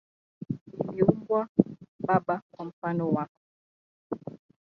[0.83, 1.47] Niliumbwa
[2.05, 3.39] baba kwa mfano wako.